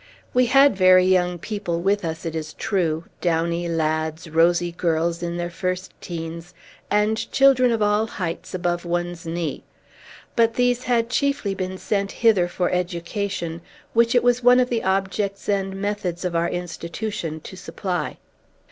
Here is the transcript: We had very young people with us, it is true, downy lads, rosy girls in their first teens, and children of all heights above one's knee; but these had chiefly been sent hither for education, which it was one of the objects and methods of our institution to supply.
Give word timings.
We 0.33 0.47
had 0.47 0.75
very 0.75 1.05
young 1.05 1.37
people 1.37 1.79
with 1.79 2.03
us, 2.03 2.25
it 2.25 2.35
is 2.35 2.53
true, 2.55 3.03
downy 3.21 3.67
lads, 3.69 4.27
rosy 4.31 4.71
girls 4.71 5.21
in 5.21 5.37
their 5.37 5.51
first 5.51 5.93
teens, 6.01 6.55
and 6.89 7.31
children 7.31 7.71
of 7.71 7.83
all 7.83 8.07
heights 8.07 8.55
above 8.55 8.83
one's 8.83 9.27
knee; 9.27 9.61
but 10.35 10.55
these 10.55 10.85
had 10.85 11.11
chiefly 11.11 11.53
been 11.53 11.77
sent 11.77 12.11
hither 12.13 12.47
for 12.47 12.71
education, 12.71 13.61
which 13.93 14.15
it 14.15 14.23
was 14.23 14.41
one 14.41 14.59
of 14.59 14.69
the 14.71 14.83
objects 14.83 15.47
and 15.47 15.75
methods 15.75 16.25
of 16.25 16.35
our 16.35 16.49
institution 16.49 17.39
to 17.41 17.55
supply. 17.55 18.17